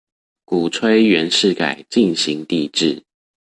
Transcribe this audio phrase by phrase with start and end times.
[0.45, 3.03] 鼓吹袁世凱進行帝制